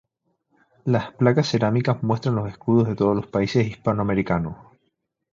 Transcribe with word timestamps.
Las 0.85 1.11
placas 1.13 1.45
de 1.45 1.51
cerámica 1.51 1.99
muestran 2.01 2.33
los 2.33 2.49
escudos 2.49 2.87
de 2.87 2.95
todos 2.95 3.15
los 3.15 3.27
países 3.27 3.67
hispanoamericanos. 3.67 4.57